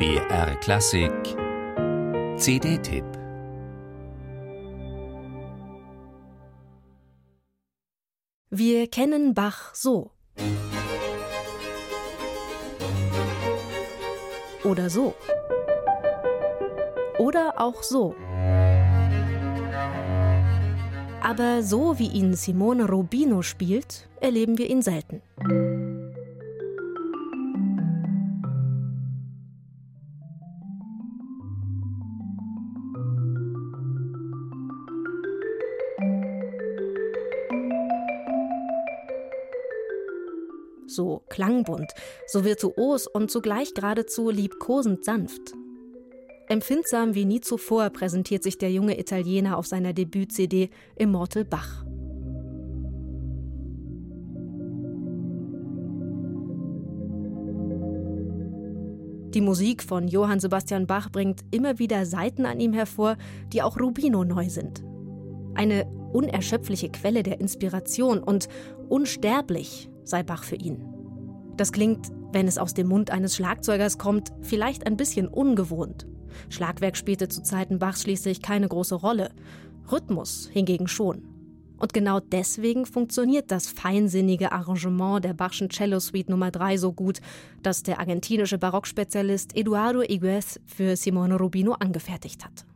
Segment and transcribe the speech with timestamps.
[0.00, 1.12] BR Klassik
[2.38, 3.04] CD-Tipp
[8.48, 10.12] Wir kennen Bach so.
[14.64, 15.14] Oder so.
[17.18, 18.14] Oder auch so.
[21.20, 25.20] Aber so wie ihn Simone Rubino spielt, erleben wir ihn selten.
[40.90, 41.92] So klangbunt,
[42.26, 45.54] so virtuos und zugleich geradezu liebkosend sanft.
[46.48, 51.84] Empfindsam wie nie zuvor präsentiert sich der junge Italiener auf seiner Debüt-CD Immortal Bach.
[59.34, 63.16] Die Musik von Johann Sebastian Bach bringt immer wieder Seiten an ihm hervor,
[63.52, 64.82] die auch Rubino neu sind.
[65.54, 68.48] Eine unerschöpfliche Quelle der Inspiration und
[68.88, 70.84] unsterblich sei Bach für ihn.
[71.56, 76.06] Das klingt, wenn es aus dem Mund eines Schlagzeugers kommt, vielleicht ein bisschen ungewohnt.
[76.48, 79.30] Schlagwerk spielte zu Zeiten Bachs schließlich keine große Rolle,
[79.90, 81.26] Rhythmus hingegen schon.
[81.80, 87.20] Und genau deswegen funktioniert das feinsinnige Arrangement der Bachschen Cello Suite Nummer 3 so gut,
[87.62, 92.66] das der argentinische Barockspezialist Eduardo Iguez für Simone Rubino angefertigt hat.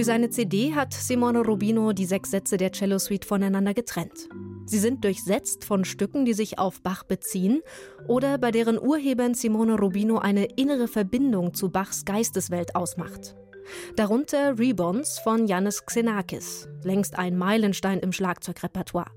[0.00, 4.30] Für seine CD hat Simone Rubino die sechs Sätze der Cello Suite voneinander getrennt.
[4.64, 7.60] Sie sind durchsetzt von Stücken, die sich auf Bach beziehen
[8.08, 13.36] oder bei deren Urhebern Simone Rubino eine innere Verbindung zu Bachs Geisteswelt ausmacht.
[13.94, 19.10] Darunter Rebons von Yannis Xenakis, längst ein Meilenstein im Schlagzeugrepertoire.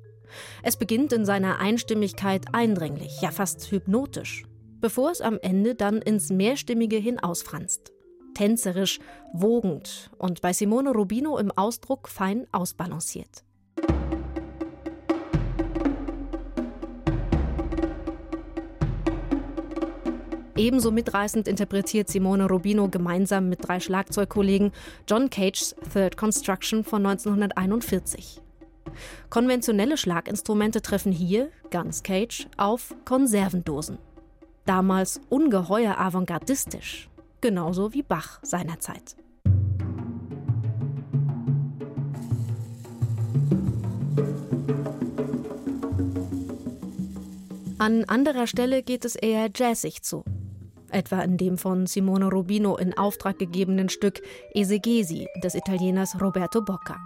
[0.64, 4.44] Es beginnt in seiner Einstimmigkeit eindringlich, ja fast hypnotisch,
[4.82, 7.93] bevor es am Ende dann ins Mehrstimmige hin ausfranst
[8.34, 9.00] tänzerisch,
[9.34, 13.44] wogend und bei Simone Rubino im Ausdruck fein ausbalanciert.
[20.56, 24.72] Ebenso mitreißend interpretiert Simone Rubino gemeinsam mit drei Schlagzeugkollegen
[25.10, 28.40] John Cages Third Construction von 1941.
[29.30, 33.98] Konventionelle Schlaginstrumente treffen hier, ganz Cage, auf Konservendosen.
[34.66, 37.10] Damals ungeheuer avantgardistisch,
[37.44, 39.18] genauso wie Bach seinerzeit.
[47.78, 50.24] An anderer Stelle geht es eher jazzig zu.
[50.90, 54.22] Etwa in dem von Simone Rubino in Auftrag gegebenen Stück
[54.54, 56.98] Esegesi des Italieners Roberto Bocca.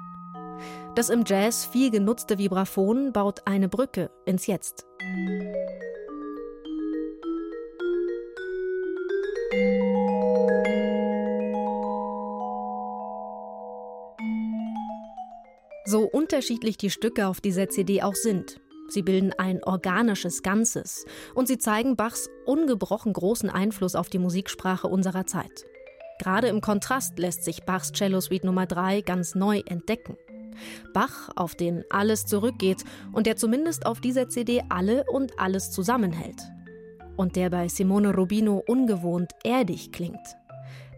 [0.94, 4.86] Das im Jazz viel genutzte Vibraphon baut eine Brücke ins Jetzt.
[15.90, 18.60] So unterschiedlich die Stücke auf dieser CD auch sind.
[18.90, 24.88] Sie bilden ein organisches Ganzes und sie zeigen Bachs ungebrochen großen Einfluss auf die Musiksprache
[24.90, 25.66] unserer Zeit.
[26.20, 30.18] Gerade im Kontrast lässt sich Bachs Cello Suite Nummer 3 ganz neu entdecken.
[30.94, 32.84] Bach, auf den alles zurückgeht
[33.14, 36.42] und der zumindest auf dieser CD alle und alles zusammenhält.
[37.16, 40.36] Und der bei Simone Rubino ungewohnt erdig klingt.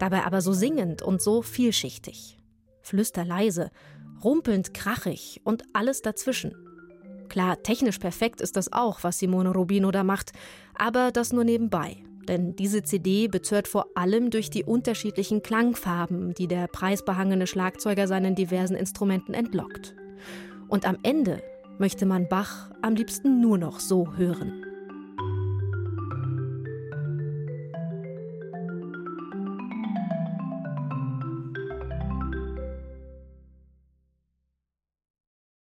[0.00, 2.40] Dabei aber so singend und so vielschichtig.
[2.82, 3.70] Flüsterleise,
[4.22, 6.54] rumpelnd krachig und alles dazwischen.
[7.28, 10.32] Klar, technisch perfekt ist das auch, was Simone Rubino da macht,
[10.74, 11.96] aber das nur nebenbei.
[12.28, 18.34] Denn diese CD betört vor allem durch die unterschiedlichen Klangfarben, die der preisbehangene Schlagzeuger seinen
[18.34, 19.94] diversen Instrumenten entlockt.
[20.68, 21.42] Und am Ende
[21.78, 24.59] möchte man Bach am liebsten nur noch so hören.